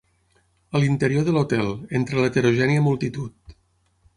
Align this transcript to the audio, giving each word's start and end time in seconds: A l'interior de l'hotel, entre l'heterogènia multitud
A 0.77 0.81
l'interior 0.83 1.27
de 1.27 1.35
l'hotel, 1.35 1.69
entre 1.99 2.23
l'heterogènia 2.23 2.85
multitud 2.87 3.57